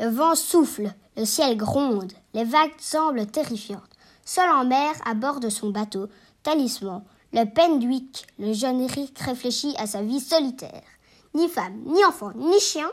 Le 0.00 0.08
vent 0.08 0.34
souffle, 0.34 0.90
le 1.18 1.26
ciel 1.26 1.58
gronde, 1.58 2.14
les 2.32 2.44
vagues 2.44 2.72
semblent 2.78 3.26
terrifiantes. 3.26 3.82
Seul 4.24 4.48
en 4.48 4.64
mer, 4.64 4.94
à 5.04 5.12
bord 5.12 5.40
de 5.40 5.50
son 5.50 5.68
bateau, 5.68 6.08
talisman, 6.42 7.04
le 7.34 7.44
Pendwick, 7.44 8.26
le 8.38 8.54
jeune 8.54 8.80
Eric 8.80 9.18
réfléchit 9.18 9.74
à 9.76 9.86
sa 9.86 10.00
vie 10.00 10.20
solitaire. 10.20 10.84
Ni 11.34 11.50
femme, 11.50 11.82
ni 11.84 12.02
enfant, 12.02 12.32
ni 12.34 12.58
chien, 12.60 12.90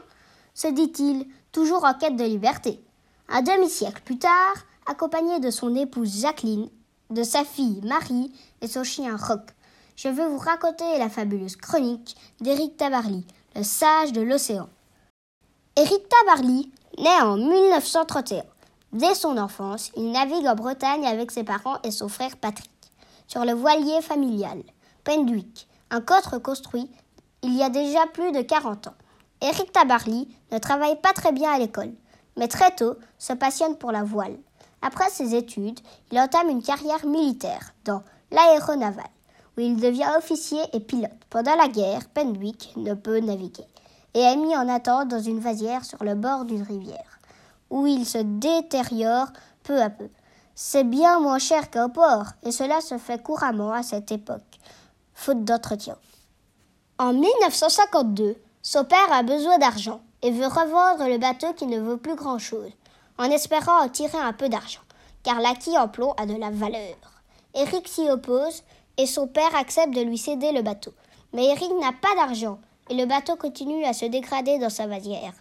se 0.54 0.68
dit-il, 0.68 1.26
toujours 1.54 1.86
en 1.86 1.94
quête 1.94 2.18
de 2.18 2.26
liberté. 2.26 2.82
Un 3.30 3.42
demi-siècle 3.42 4.02
plus 4.04 4.20
tard, 4.20 4.56
accompagné 4.86 5.40
de 5.40 5.50
son 5.50 5.76
épouse 5.76 6.20
Jacqueline, 6.20 6.70
de 7.10 7.24
sa 7.24 7.46
fille 7.46 7.80
Marie 7.86 8.34
et 8.60 8.68
son 8.68 8.84
chien 8.84 9.16
Rock, 9.16 9.52
je 9.96 10.10
veux 10.10 10.28
vous 10.28 10.40
raconter 10.40 10.98
la 11.00 11.08
fabuleuse 11.08 11.56
chronique 11.56 12.18
d'Éric 12.42 12.76
Tabarly, 12.76 13.26
le 13.56 13.64
sage 13.64 14.12
de 14.12 14.20
l'océan. 14.20 14.68
Éric 15.78 16.10
Tabarly 16.10 16.70
naît 16.98 17.22
en 17.22 17.38
1931. 17.38 18.44
Dès 18.94 19.16
son 19.16 19.38
enfance, 19.38 19.92
il 19.96 20.12
navigue 20.12 20.48
en 20.48 20.56
Bretagne 20.56 21.06
avec 21.06 21.32
ses 21.32 21.44
parents 21.44 21.78
et 21.84 21.92
son 21.92 22.08
frère 22.08 22.38
Patrick, 22.38 22.72
sur 23.28 23.46
le 23.46 23.54
voilier 23.54 24.02
familial, 24.02 24.64
Pendwick, 25.04 25.68
un 25.92 26.02
cotre 26.02 26.42
construit 26.42 26.90
il 27.44 27.56
y 27.56 27.64
a 27.64 27.70
déjà 27.70 28.08
plus 28.08 28.32
de 28.32 28.42
40 28.42 28.88
ans. 28.88 28.96
Éric 29.42 29.72
Tabarly 29.72 30.28
ne 30.52 30.58
travaille 30.58 31.00
pas 31.00 31.14
très 31.14 31.32
bien 31.32 31.52
à 31.52 31.60
l'école, 31.60 31.94
mais 32.36 32.48
très 32.48 32.72
tôt 32.72 32.96
se 33.20 33.34
passionne 33.34 33.78
pour 33.78 33.92
la 33.92 34.04
voile. 34.04 34.38
Après 34.82 35.10
ses 35.10 35.36
études, 35.36 35.80
il 36.12 36.20
entame 36.20 36.50
une 36.50 36.64
carrière 36.64 37.06
militaire 37.06 37.74
dans 37.86 38.04
l'aéronaval, 38.32 39.06
où 39.58 39.62
il 39.62 39.78
devient 39.78 40.10
officier 40.18 40.62
et 40.74 40.80
pilote. 40.80 41.12
Pendant 41.30 41.56
la 41.56 41.68
guerre, 41.68 42.08
Pendwick 42.14 42.74
ne 42.76 42.94
peut 42.94 43.20
naviguer 43.20 43.66
et 44.18 44.22
est 44.22 44.36
mis 44.36 44.58
en 44.58 44.68
attente 44.68 45.10
dans 45.10 45.20
une 45.20 45.40
vasière 45.40 45.86
sur 45.86 46.04
le 46.04 46.16
bord 46.16 46.46
d'une 46.46 46.64
rivière, 46.64 47.20
où 47.70 47.86
il 47.86 48.04
se 48.04 48.18
détériore 48.18 49.28
peu 49.62 49.80
à 49.80 49.92
peu. 49.92 50.10
C'est 50.56 50.84
bien 50.84 51.20
moins 51.20 51.38
cher 51.38 51.70
qu'au 51.70 51.88
port, 51.88 52.26
et 52.42 52.52
cela 52.52 52.82
se 52.82 52.98
fait 52.98 53.22
couramment 53.22 53.72
à 53.74 53.84
cette 53.84 54.12
époque, 54.12 54.58
faute 55.14 55.44
d'entretien. 55.44 55.96
En 56.98 57.14
1952, 57.14 58.38
son 58.64 58.86
père 58.86 59.12
a 59.12 59.22
besoin 59.22 59.60
d'argent 59.60 60.02
et 60.24 60.32
veut 60.32 60.48
revendre 60.48 61.08
le 61.08 61.20
bateau 61.20 61.54
qui 61.54 61.68
ne 61.68 61.80
vaut 61.80 61.98
plus 61.98 62.16
grand-chose, 62.16 62.72
en 63.20 63.26
espérant 63.26 63.84
en 63.84 63.88
tirer 63.88 64.18
un 64.18 64.34
peu 64.34 64.50
d'argent, 64.50 64.82
car 65.22 65.40
l'acquis 65.42 65.78
en 65.78 65.90
plomb 65.90 66.16
a 66.18 66.26
de 66.26 66.34
la 66.34 66.50
valeur. 66.50 66.96
Eric 67.54 67.88
s'y 67.88 68.10
oppose 68.10 68.64
et 68.98 69.06
son 69.06 69.28
père 69.28 69.56
accepte 69.56 69.94
de 69.94 70.02
lui 70.02 70.18
céder 70.18 70.54
le 70.54 70.64
bateau. 70.64 70.96
Mais 71.34 71.46
Eric 71.46 71.72
n'a 71.80 71.92
pas 71.92 72.16
d'argent 72.16 72.58
et 72.90 72.96
le 72.96 73.06
bateau 73.06 73.36
continue 73.36 73.84
à 73.86 73.94
se 73.94 74.06
dégrader 74.06 74.60
dans 74.60 74.70
sa 74.70 74.88
vasière. 74.88 75.34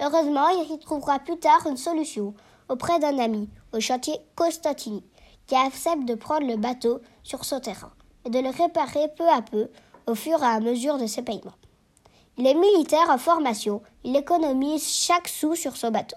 Heureusement, 0.00 0.48
Eric 0.48 0.80
trouvera 0.80 1.18
plus 1.18 1.38
tard 1.38 1.66
une 1.66 1.76
solution 1.76 2.34
auprès 2.68 2.98
d'un 2.98 3.18
ami 3.18 3.48
au 3.72 3.80
chantier 3.80 4.18
Costantini, 4.34 5.04
qui 5.46 5.56
accepte 5.56 6.04
de 6.04 6.14
prendre 6.14 6.46
le 6.46 6.56
bateau 6.56 7.00
sur 7.22 7.44
son 7.44 7.60
terrain 7.60 7.92
et 8.24 8.30
de 8.30 8.38
le 8.38 8.50
réparer 8.50 9.08
peu 9.16 9.28
à 9.28 9.42
peu 9.42 9.68
au 10.06 10.14
fur 10.14 10.42
et 10.42 10.46
à 10.46 10.60
mesure 10.60 10.98
de 10.98 11.06
ses 11.06 11.22
paiements. 11.22 11.54
Il 12.38 12.46
est 12.46 12.54
militaire 12.54 13.10
en 13.10 13.18
formation, 13.18 13.82
il 14.04 14.16
économise 14.16 14.86
chaque 14.86 15.28
sou 15.28 15.54
sur 15.54 15.76
son 15.76 15.90
bateau. 15.90 16.16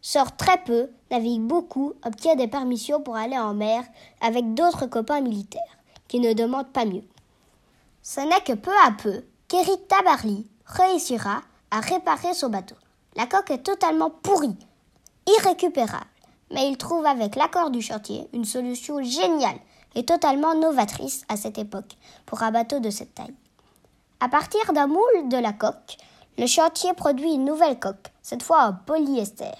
Sort 0.00 0.36
très 0.36 0.58
peu, 0.58 0.88
navigue 1.10 1.42
beaucoup, 1.42 1.94
obtient 2.06 2.36
des 2.36 2.46
permissions 2.46 3.02
pour 3.02 3.16
aller 3.16 3.36
en 3.36 3.52
mer 3.52 3.82
avec 4.20 4.54
d'autres 4.54 4.86
copains 4.86 5.20
militaires, 5.20 5.78
qui 6.06 6.20
ne 6.20 6.32
demandent 6.32 6.72
pas 6.72 6.84
mieux. 6.84 7.04
Ce 8.02 8.20
n'est 8.20 8.40
que 8.40 8.54
peu 8.54 8.72
à 8.86 8.92
peu 8.92 9.24
qu'Eric 9.48 9.88
Tabarly 9.88 10.46
réussira 10.66 11.40
à 11.70 11.80
réparer 11.80 12.34
son 12.34 12.50
bateau. 12.50 12.76
La 13.16 13.26
coque 13.26 13.50
est 13.50 13.62
totalement 13.62 14.10
pourrie, 14.10 14.56
irrécupérable, 15.26 16.04
mais 16.52 16.68
il 16.68 16.76
trouve 16.76 17.06
avec 17.06 17.34
l'accord 17.34 17.70
du 17.70 17.80
chantier 17.80 18.28
une 18.34 18.44
solution 18.44 19.02
géniale 19.02 19.58
et 19.94 20.04
totalement 20.04 20.54
novatrice 20.54 21.24
à 21.28 21.36
cette 21.36 21.56
époque 21.56 21.96
pour 22.26 22.42
un 22.42 22.50
bateau 22.50 22.78
de 22.78 22.90
cette 22.90 23.14
taille. 23.14 23.34
À 24.20 24.28
partir 24.28 24.72
d'un 24.74 24.86
moule 24.86 25.28
de 25.30 25.38
la 25.38 25.54
coque, 25.54 25.96
le 26.36 26.46
chantier 26.46 26.92
produit 26.92 27.32
une 27.32 27.46
nouvelle 27.46 27.80
coque, 27.80 28.12
cette 28.20 28.42
fois 28.42 28.64
en 28.64 28.74
polyester, 28.74 29.54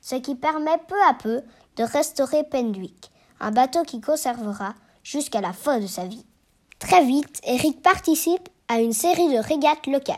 ce 0.00 0.14
qui 0.14 0.34
permet 0.34 0.78
peu 0.88 1.00
à 1.06 1.14
peu 1.14 1.42
de 1.76 1.84
restaurer 1.84 2.44
Pendwick, 2.44 3.10
un 3.40 3.50
bateau 3.50 3.82
qui 3.82 4.00
conservera 4.00 4.74
jusqu'à 5.02 5.42
la 5.42 5.52
fin 5.52 5.80
de 5.80 5.86
sa 5.86 6.06
vie. 6.06 6.24
Très 6.78 7.04
vite, 7.04 7.40
Eric 7.44 7.82
participe 7.82 8.48
à 8.68 8.80
une 8.80 8.92
série 8.92 9.28
de 9.28 9.38
régates 9.38 9.86
locales 9.86 10.16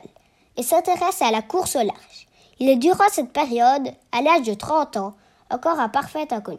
et 0.57 0.63
s'intéresse 0.63 1.23
à 1.23 1.31
la 1.31 1.43
course 1.43 1.77
au 1.77 1.81
large. 1.83 2.27
Il 2.59 2.69
est 2.69 2.77
durant 2.77 3.09
cette 3.11 3.33
période, 3.33 3.89
à 4.13 4.23
l'âge 4.23 4.47
de 4.47 4.55
30 4.55 4.97
ans, 4.97 5.15
encore 5.51 5.79
un 5.79 5.89
parfait 5.89 6.33
inconnu. 6.33 6.59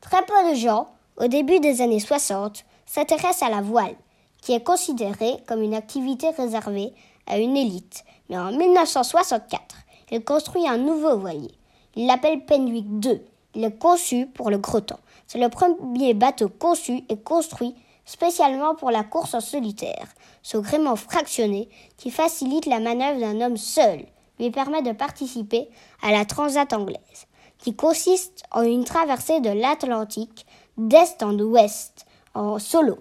Très 0.00 0.24
peu 0.24 0.50
de 0.50 0.54
gens, 0.54 0.88
au 1.16 1.26
début 1.26 1.60
des 1.60 1.80
années 1.80 2.00
60, 2.00 2.64
s'intéressent 2.86 3.42
à 3.42 3.50
la 3.50 3.62
voile, 3.62 3.96
qui 4.40 4.52
est 4.52 4.62
considérée 4.62 5.36
comme 5.48 5.62
une 5.62 5.74
activité 5.74 6.30
réservée 6.30 6.92
à 7.26 7.38
une 7.38 7.56
élite. 7.56 8.04
Mais 8.28 8.38
en 8.38 8.52
1964, 8.52 9.76
il 10.12 10.24
construit 10.24 10.68
un 10.68 10.78
nouveau 10.78 11.18
voilier. 11.18 11.52
Il 11.96 12.06
l'appelle 12.06 12.44
Penwick 12.44 12.86
II. 13.04 13.20
Il 13.54 13.64
est 13.64 13.78
conçu 13.78 14.26
pour 14.26 14.50
le 14.50 14.58
gros 14.58 14.80
temps. 14.80 15.00
C'est 15.26 15.38
le 15.38 15.48
premier 15.48 16.14
bateau 16.14 16.48
conçu 16.48 17.02
et 17.08 17.16
construit 17.16 17.74
spécialement 18.06 18.74
pour 18.74 18.90
la 18.90 19.04
course 19.04 19.34
en 19.34 19.40
solitaire. 19.40 20.08
Ce 20.42 20.56
gréement 20.56 20.96
fractionné, 20.96 21.68
qui 21.98 22.10
facilite 22.10 22.64
la 22.64 22.80
manœuvre 22.80 23.20
d'un 23.20 23.40
homme 23.42 23.58
seul, 23.58 24.06
lui 24.38 24.50
permet 24.50 24.82
de 24.82 24.92
participer 24.92 25.68
à 26.02 26.12
la 26.12 26.24
Transat 26.24 26.72
anglaise, 26.72 27.26
qui 27.58 27.74
consiste 27.74 28.44
en 28.52 28.62
une 28.62 28.84
traversée 28.84 29.40
de 29.40 29.50
l'Atlantique 29.50 30.46
d'est 30.78 31.22
en 31.22 31.38
ouest, 31.38 32.06
en 32.34 32.58
solo. 32.58 32.98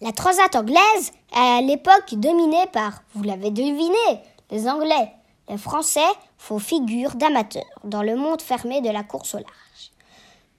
La 0.00 0.12
Transat 0.12 0.54
anglaise 0.56 1.12
est 1.34 1.38
à 1.38 1.60
l'époque 1.60 2.14
dominée 2.14 2.66
par, 2.72 3.02
vous 3.14 3.24
l'avez 3.24 3.50
deviné, 3.50 4.22
les 4.50 4.68
Anglais. 4.68 5.12
Les 5.48 5.58
Français 5.58 6.00
font 6.38 6.58
figure 6.58 7.14
d'amateurs 7.14 7.64
dans 7.84 8.02
le 8.02 8.16
monde 8.16 8.40
fermé 8.40 8.80
de 8.80 8.90
la 8.90 9.02
course 9.02 9.34
au 9.34 9.38
large. 9.38 9.92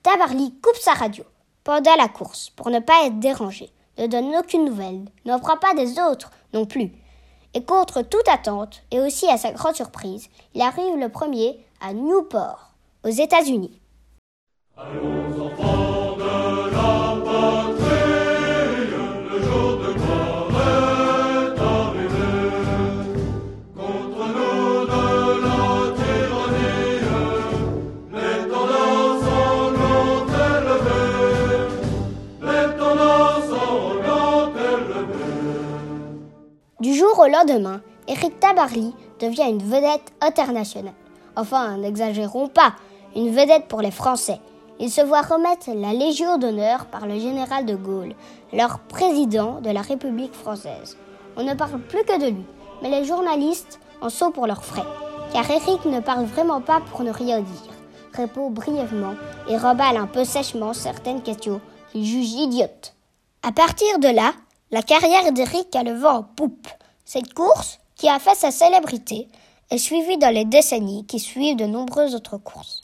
Tabarly 0.01 0.53
coupe 0.61 0.75
sa 0.75 0.93
radio 0.93 1.23
pendant 1.63 1.95
la 1.95 2.07
course 2.07 2.49
pour 2.51 2.69
ne 2.69 2.79
pas 2.79 3.05
être 3.05 3.19
dérangé, 3.19 3.69
ne 3.97 4.07
donne 4.07 4.35
aucune 4.35 4.65
nouvelle, 4.65 5.05
n'en 5.25 5.39
prend 5.39 5.57
pas 5.57 5.73
des 5.73 5.99
autres 5.99 6.31
non 6.53 6.65
plus. 6.65 6.91
Et 7.53 7.63
contre 7.63 8.01
toute 8.01 8.27
attente, 8.27 8.81
et 8.91 8.99
aussi 8.99 9.27
à 9.27 9.37
sa 9.37 9.51
grande 9.51 9.75
surprise, 9.75 10.27
il 10.55 10.61
arrive 10.61 10.97
le 10.97 11.09
premier 11.09 11.59
à 11.79 11.93
Newport, 11.93 12.71
aux 13.03 13.09
États-Unis. 13.09 13.79
Lendemain, 37.33 37.81
Eric 38.07 38.39
Tabarly 38.39 38.93
devient 39.19 39.49
une 39.49 39.63
vedette 39.63 40.13
internationale. 40.21 40.93
Enfin, 41.35 41.77
n'exagérons 41.77 42.47
pas, 42.47 42.73
une 43.15 43.33
vedette 43.33 43.67
pour 43.67 43.81
les 43.81 43.91
Français. 43.91 44.39
Il 44.79 44.91
se 44.91 45.01
voit 45.01 45.21
remettre 45.21 45.71
la 45.73 45.93
Légion 45.93 46.37
d'honneur 46.37 46.85
par 46.85 47.07
le 47.07 47.19
général 47.19 47.65
de 47.65 47.75
Gaulle, 47.75 48.13
leur 48.51 48.79
président 48.79 49.61
de 49.61 49.69
la 49.69 49.81
République 49.81 50.33
française. 50.33 50.97
On 51.35 51.43
ne 51.43 51.53
parle 51.53 51.79
plus 51.79 52.03
que 52.03 52.19
de 52.19 52.27
lui, 52.27 52.45
mais 52.81 52.89
les 52.89 53.05
journalistes 53.05 53.79
en 54.01 54.09
sont 54.09 54.31
pour 54.31 54.45
leurs 54.45 54.63
frais, 54.63 54.85
car 55.31 55.49
Eric 55.49 55.85
ne 55.85 55.99
parle 55.99 56.25
vraiment 56.25 56.61
pas 56.61 56.81
pour 56.91 57.03
ne 57.03 57.11
rien 57.11 57.41
dire, 57.41 57.73
répond 58.13 58.51
brièvement 58.51 59.15
et 59.49 59.57
remballe 59.57 59.97
un 59.97 60.07
peu 60.07 60.23
sèchement 60.23 60.73
certaines 60.73 61.21
questions 61.21 61.61
qu'il 61.91 62.05
juge 62.05 62.33
idiotes. 62.33 62.93
À 63.41 63.51
partir 63.51 63.99
de 63.99 64.07
là, 64.07 64.33
la 64.71 64.81
carrière 64.81 65.31
d'Eric 65.31 65.75
a 65.75 65.83
le 65.83 65.93
vent 65.93 66.17
en 66.17 66.23
poupe. 66.23 66.67
Cette 67.05 67.33
course, 67.33 67.79
qui 67.95 68.07
a 68.09 68.19
fait 68.19 68.35
sa 68.35 68.51
célébrité, 68.51 69.27
est 69.69 69.77
suivie 69.77 70.17
dans 70.17 70.33
les 70.33 70.45
décennies 70.45 71.05
qui 71.05 71.19
suivent 71.19 71.57
de 71.57 71.65
nombreuses 71.65 72.15
autres 72.15 72.37
courses, 72.37 72.83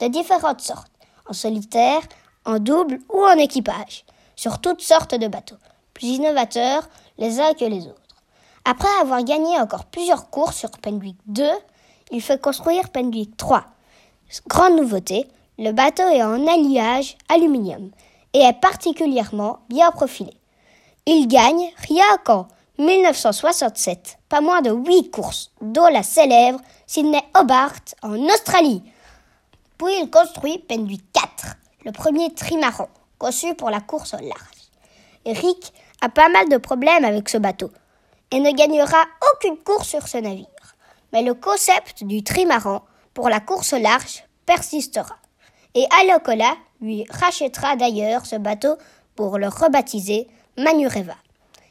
de 0.00 0.08
différentes 0.08 0.60
sortes, 0.60 0.90
en 1.28 1.32
solitaire, 1.32 2.02
en 2.44 2.58
double 2.58 3.00
ou 3.12 3.22
en 3.24 3.38
équipage, 3.38 4.04
sur 4.36 4.60
toutes 4.60 4.80
sortes 4.80 5.14
de 5.14 5.28
bateaux, 5.28 5.58
plus 5.94 6.08
innovateurs 6.08 6.88
les 7.18 7.40
uns 7.40 7.54
que 7.54 7.64
les 7.64 7.86
autres. 7.86 8.00
Après 8.64 8.88
avoir 9.00 9.22
gagné 9.22 9.58
encore 9.60 9.84
plusieurs 9.84 10.30
courses 10.30 10.56
sur 10.56 10.70
Pendwick 10.70 11.16
2, 11.26 11.44
il 12.10 12.20
fait 12.20 12.40
construire 12.40 12.90
Pendwick 12.90 13.36
3. 13.36 13.64
Grande 14.48 14.76
nouveauté, 14.76 15.28
le 15.58 15.72
bateau 15.72 16.08
est 16.08 16.22
en 16.22 16.46
alliage 16.46 17.16
aluminium 17.28 17.90
et 18.32 18.40
est 18.40 18.60
particulièrement 18.60 19.60
bien 19.68 19.90
profilé. 19.90 20.32
Il 21.06 21.26
gagne 21.28 21.70
qu'en 22.24 22.46
1967, 22.80 24.18
pas 24.30 24.40
moins 24.40 24.62
de 24.62 24.70
huit 24.70 25.10
courses, 25.10 25.52
dont 25.60 25.88
la 25.88 26.02
célèbre 26.02 26.60
Sydney 26.86 27.22
Hobart 27.34 27.74
en 28.02 28.18
Australie. 28.24 28.82
Puis 29.76 29.92
il 30.00 30.08
construit 30.08 30.58
Penduic 30.58 31.04
4, 31.12 31.56
le 31.84 31.92
premier 31.92 32.32
trimaran, 32.32 32.88
conçu 33.18 33.54
pour 33.54 33.68
la 33.68 33.80
course 33.80 34.14
au 34.14 34.18
large. 34.18 34.70
Eric 35.26 35.74
a 36.00 36.08
pas 36.08 36.30
mal 36.30 36.48
de 36.48 36.56
problèmes 36.56 37.04
avec 37.04 37.28
ce 37.28 37.36
bateau 37.36 37.70
et 38.30 38.40
ne 38.40 38.50
gagnera 38.50 39.04
aucune 39.34 39.58
course 39.58 39.88
sur 39.88 40.08
ce 40.08 40.16
navire. 40.16 40.46
Mais 41.12 41.22
le 41.22 41.34
concept 41.34 42.04
du 42.04 42.24
trimaran 42.24 42.82
pour 43.12 43.28
la 43.28 43.40
course 43.40 43.74
large 43.74 44.24
persistera. 44.46 45.18
Et 45.74 45.86
Alocola 46.00 46.56
lui 46.80 47.04
rachètera 47.10 47.76
d'ailleurs 47.76 48.24
ce 48.24 48.36
bateau 48.36 48.76
pour 49.16 49.36
le 49.36 49.48
rebaptiser 49.48 50.28
Manureva 50.56 51.16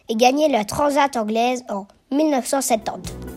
et 0.10 0.16
gagner 0.16 0.50
la 0.50 0.66
Transat 0.66 1.16
anglaise 1.16 1.64
en 1.70 1.88
1972. 2.12 3.29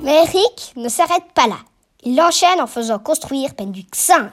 Mais 0.00 0.22
Eric 0.22 0.72
ne 0.76 0.88
s'arrête 0.88 1.32
pas 1.34 1.48
là. 1.48 1.58
Il 2.04 2.20
enchaîne 2.20 2.60
en 2.60 2.68
faisant 2.68 3.00
construire 3.00 3.54
Penduic 3.56 3.94
5, 3.94 4.30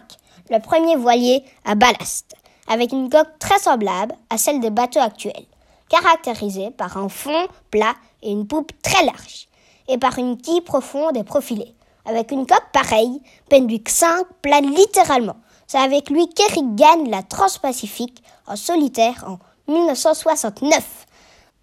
le 0.51 0.59
premier 0.59 0.95
voilier 0.95 1.43
à 1.65 1.73
ballast, 1.73 2.35
avec 2.67 2.91
une 2.91 3.09
coque 3.09 3.39
très 3.39 3.57
semblable 3.57 4.13
à 4.29 4.37
celle 4.37 4.59
des 4.59 4.69
bateaux 4.69 4.99
actuels, 4.99 5.45
caractérisée 5.89 6.69
par 6.69 6.97
un 6.97 7.09
fond 7.09 7.47
plat 7.71 7.95
et 8.21 8.31
une 8.31 8.45
poupe 8.45 8.71
très 8.83 9.03
large, 9.05 9.47
et 9.87 9.97
par 9.97 10.19
une 10.19 10.37
quille 10.37 10.61
profonde 10.61 11.17
et 11.17 11.23
profilée. 11.23 11.73
Avec 12.05 12.31
une 12.31 12.45
coque 12.45 12.71
pareille, 12.71 13.19
Penduic 13.49 13.89
5 13.89 14.23
plane 14.43 14.69
littéralement. 14.69 15.37
C'est 15.65 15.79
avec 15.79 16.11
lui 16.11 16.29
qu'Eric 16.29 16.75
gagne 16.75 17.09
la 17.09 17.23
Transpacifique 17.23 18.21
en 18.45 18.55
solitaire 18.55 19.25
en 19.27 19.39
1969. 19.71 21.07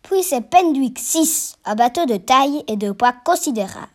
Puis 0.02 0.22
c'est 0.25 0.40
Penduic 0.40 0.99
6, 0.99 1.56
un 1.64 1.75
bateau 1.76 2.06
de 2.06 2.16
taille 2.16 2.64
et 2.66 2.76
de 2.76 2.90
poids 2.90 3.14
considérable, 3.25 3.87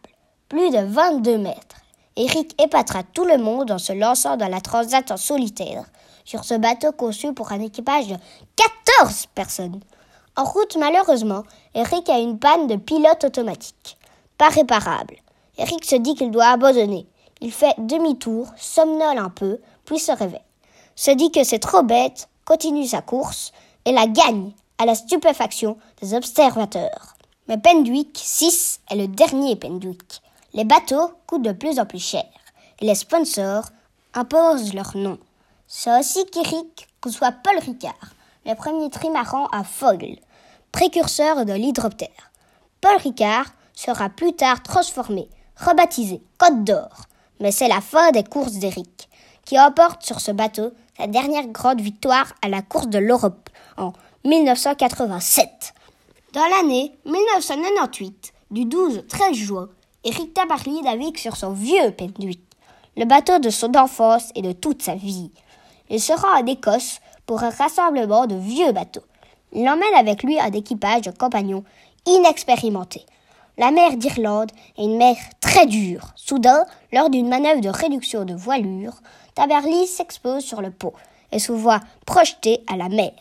plus 0.48 0.70
de 0.70 0.80
22 0.80 1.38
mètres. 1.38 1.82
Eric 2.16 2.60
épatera 2.62 3.04
tout 3.04 3.26
le 3.26 3.38
monde 3.38 3.72
en 3.72 3.78
se 3.78 3.94
lançant 3.94 4.38
dans 4.38 4.48
la 4.48 4.62
transat 4.62 5.12
en 5.12 5.18
solitaire, 5.18 5.84
sur 6.24 6.46
ce 6.46 6.56
bateau 6.56 6.92
conçu 6.94 7.34
pour 7.34 7.52
un 7.52 7.60
équipage 7.60 8.08
de 8.08 8.16
14 8.56 9.28
personnes. 9.36 9.82
En 10.38 10.46
route, 10.46 10.78
malheureusement, 10.78 11.44
Eric 11.76 12.10
a 12.10 12.20
une 12.20 12.40
panne 12.40 12.68
de 12.68 12.78
pilote 12.78 13.26
automatique. 13.26 13.98
Pas 14.38 14.50
réparable. 14.50 15.16
Eric 15.58 15.84
se 15.84 15.96
dit 15.96 16.16
qu'il 16.16 16.32
doit 16.32 16.48
abandonner. 16.48 17.06
Il 17.42 17.52
fait 17.52 17.76
demi-tour, 17.78 18.48
somnole 18.56 19.18
un 19.18 19.30
peu, 19.30 19.60
puis 19.86 20.00
se 20.00 20.12
réveille. 20.12 20.42
Se 20.96 21.12
dit 21.12 21.32
que 21.32 21.44
c'est 21.44 21.60
trop 21.60 21.84
bête, 21.84 22.30
continue 22.46 22.86
sa 22.86 23.02
course 23.02 23.52
et 23.86 23.92
la 23.92 24.08
gagne 24.08 24.54
à 24.78 24.86
la 24.86 24.96
stupéfaction 24.96 25.78
des 26.02 26.14
observateurs. 26.14 27.16
Mais 27.48 27.58
Penduic 27.58 28.20
6 28.22 28.82
est 28.90 28.96
le 28.96 29.08
dernier 29.08 29.56
Penduic. 29.56 30.22
Les 30.54 30.66
bateaux 30.66 31.12
coûtent 31.26 31.44
de 31.44 31.52
plus 31.52 31.80
en 31.80 31.86
plus 31.86 32.04
cher 32.04 32.26
et 32.80 32.86
les 32.86 32.96
sponsors 32.96 33.70
imposent 34.14 34.74
leur 34.74 34.96
nom. 34.96 35.18
C'est 35.68 36.00
aussi 36.00 36.26
qu'Eric 36.26 36.88
soit 37.10 37.32
Paul 37.32 37.58
Ricard, 37.60 38.14
le 38.46 38.54
premier 38.54 38.90
trimaran 38.90 39.48
à 39.48 39.64
foil, 39.64 40.18
précurseur 40.72 41.46
de 41.46 41.54
l'hydroptère. 41.54 42.32
Paul 42.82 42.98
Ricard 42.98 43.46
sera 43.74 44.10
plus 44.10 44.34
tard 44.34 44.62
transformé 44.62 45.30
rebaptisé 45.58 46.22
Côte 46.38 46.64
d'Or. 46.64 47.06
Mais 47.40 47.52
c'est 47.52 47.68
la 47.68 47.82
fin 47.82 48.12
des 48.12 48.24
courses 48.24 48.54
d'Eric, 48.54 49.10
qui 49.46 49.60
emporte 49.60 50.04
sur 50.04 50.20
ce 50.20 50.32
bateau 50.32 50.72
sa 50.98 51.08
dernière 51.08 51.48
grande 51.48 51.82
victoire 51.82 52.34
à 52.42 52.50
la 52.50 52.62
course 52.62 52.88
de 52.88 52.98
l'Europe 52.98 53.50
en 53.78 53.94
1987. 54.26 55.74
Dans 56.34 56.46
l'année 56.48 56.92
1998, 57.06 58.34
du 58.52 58.66
12 58.66 58.98
au 58.98 59.02
13 59.02 59.34
juin, 59.34 59.70
Eric 60.04 60.34
Tabarly 60.34 60.82
navigue 60.82 61.18
sur 61.18 61.36
son 61.36 61.52
vieux 61.52 61.92
Penduic, 61.92 62.42
le 62.98 63.06
bateau 63.06 63.40
de 63.40 63.50
son 63.50 63.76
enfance 63.76 64.32
et 64.36 64.42
de 64.42 64.52
toute 64.52 64.82
sa 64.82 64.96
vie. 64.96 65.32
Il 65.90 66.02
se 66.02 66.14
rend 66.14 66.42
en 66.42 66.46
Écosse 66.46 67.00
pour 67.26 67.44
un 67.44 67.52
rassemblement 67.52 68.26
de 68.26 68.36
vieux 68.36 68.72
bateaux. 68.72 69.06
Il 69.54 69.70
emmène 69.70 69.94
avec 69.96 70.24
lui 70.24 70.40
un 70.40 70.52
équipage 70.52 71.02
de 71.02 71.12
compagnons 71.12 71.64
inexpérimentés. 72.06 73.06
La 73.58 73.72
mer 73.72 73.98
d'Irlande 73.98 74.52
est 74.78 74.84
une 74.84 74.98
mer 74.98 75.16
très 75.40 75.66
dure. 75.66 76.12
Soudain, 76.16 76.66
lors 76.92 77.10
d'une 77.10 77.30
manœuvre 77.30 77.62
de 77.62 77.70
réduction 77.70 78.26
de 78.26 78.34
voilure, 78.34 78.96
Taberly 79.36 79.88
s'expose 79.88 80.44
sur 80.44 80.62
le 80.62 80.72
pont 80.72 80.94
et 81.32 81.40
se 81.40 81.52
voit 81.52 81.82
projeté 82.06 82.64
à 82.68 82.76
la 82.76 82.90
mer. 82.90 83.14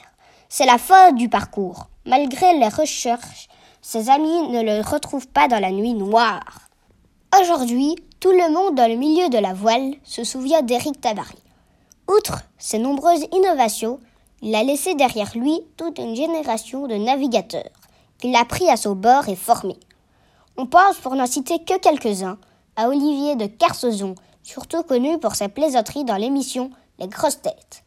C'est 0.59 0.65
la 0.65 0.79
fin 0.79 1.13
du 1.13 1.29
parcours. 1.29 1.91
Malgré 2.07 2.59
les 2.59 2.69
recherches, 2.69 3.47
ses 3.83 4.09
amis 4.09 4.49
ne 4.49 4.63
le 4.63 4.81
retrouvent 4.81 5.29
pas 5.29 5.49
dans 5.49 5.61
la 5.61 5.71
nuit 5.71 5.93
noire. 5.93 6.61
Aujourd'hui, 7.39 7.95
tout 8.21 8.31
le 8.31 8.51
monde 8.51 8.75
dans 8.75 8.89
le 8.89 8.97
milieu 8.97 9.29
de 9.29 9.37
la 9.37 9.53
voile 9.53 9.93
se 10.03 10.25
souvient 10.25 10.63
d'Éric 10.63 10.99
Tabarly. 10.99 11.43
Outre 12.09 12.41
ses 12.57 12.79
nombreuses 12.79 13.27
innovations, 13.33 14.01
il 14.41 14.55
a 14.55 14.63
laissé 14.63 14.95
derrière 14.95 15.37
lui 15.37 15.61
toute 15.77 15.99
une 15.99 16.17
génération 16.17 16.87
de 16.87 16.95
navigateurs 16.95 17.69
qu'il 18.19 18.35
a 18.35 18.47
pris 18.47 18.71
à 18.71 18.79
son 18.79 18.95
bord 18.95 19.29
et 19.29 19.37
formés. 19.37 19.81
On 20.57 20.65
pense, 20.65 20.97
pour 20.97 21.17
n'en 21.17 21.27
citer 21.27 21.59
que 21.59 21.79
quelques-uns, 21.79 22.39
à 22.77 22.89
Olivier 22.89 23.37
de 23.37 23.45
Carsozon, 23.45 24.15
surtout 24.43 24.85
connu 24.85 25.19
pour 25.19 25.35
ses 25.35 25.49
plaisanteries 25.49 26.05
dans 26.05 26.17
l'émission 26.17 26.71
Les 26.99 27.09
Grosses 27.09 27.43
Têtes. 27.43 27.83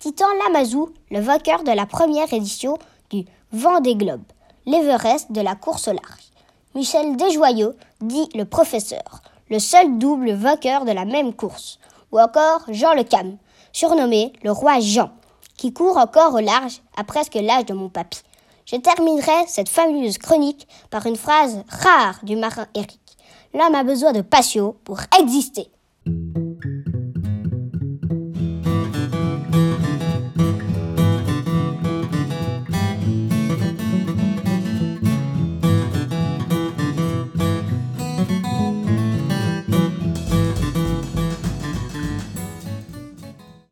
Titan 0.00 0.28
Lamazou, 0.46 0.88
le 1.10 1.20
vainqueur 1.20 1.62
de 1.62 1.72
la 1.72 1.84
première 1.84 2.32
édition 2.32 2.78
du 3.10 3.26
Vendée 3.52 3.96
Globe, 3.96 4.22
l'Everest 4.64 5.30
de 5.30 5.42
la 5.42 5.54
course 5.54 5.88
au 5.88 5.92
large. 5.92 6.30
Michel 6.74 7.18
Desjoyaux, 7.18 7.74
dit 8.00 8.26
le 8.34 8.46
professeur, 8.46 9.20
le 9.50 9.58
seul 9.58 9.98
double 9.98 10.32
vainqueur 10.32 10.86
de 10.86 10.92
la 10.92 11.04
même 11.04 11.34
course. 11.34 11.78
Ou 12.12 12.18
encore 12.18 12.62
Jean 12.70 12.94
Le 12.94 13.04
Cam, 13.04 13.36
surnommé 13.72 14.32
le 14.42 14.52
roi 14.52 14.80
Jean, 14.80 15.10
qui 15.58 15.74
court 15.74 15.98
encore 15.98 16.32
au 16.32 16.40
large 16.40 16.80
à 16.96 17.04
presque 17.04 17.34
l'âge 17.34 17.66
de 17.66 17.74
mon 17.74 17.90
papy. 17.90 18.22
Je 18.64 18.76
terminerai 18.76 19.46
cette 19.48 19.68
fabuleuse 19.68 20.16
chronique 20.16 20.66
par 20.88 21.04
une 21.04 21.16
phrase 21.16 21.62
rare 21.68 22.20
du 22.22 22.36
marin 22.36 22.68
Eric. 22.74 22.98
L'homme 23.52 23.74
a 23.74 23.84
besoin 23.84 24.12
de 24.12 24.22
passion 24.22 24.76
pour 24.82 24.98
exister. 25.20 25.68